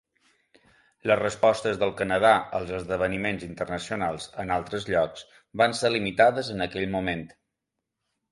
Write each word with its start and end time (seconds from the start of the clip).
Les 1.09 1.17
respostes 1.19 1.75
del 1.81 1.91
Canadà 1.99 2.31
als 2.59 2.71
esdeveniments 2.77 3.45
internacionals 3.49 4.25
en 4.45 4.53
altres 4.57 4.89
llocs 4.93 5.25
van 5.63 5.77
ser 5.81 5.91
limitades 5.99 6.49
en 6.57 6.67
aquell 6.69 6.89
moment. 6.97 7.25